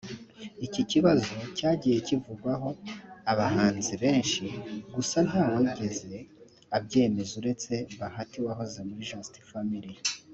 Iki 0.65 0.81
kibazo 0.91 1.33
cyagiye 1.57 1.97
kivugwaho 2.07 2.69
abahanzi 3.31 3.93
benshi 4.03 4.43
gusa 4.95 5.17
ntawigeze 5.27 6.13
abyemera 6.77 7.33
uretse 7.39 7.73
Bahati 7.99 8.37
wahoze 8.45 8.79
muri 8.87 9.03
Just 9.09 9.33
Family 9.49 9.93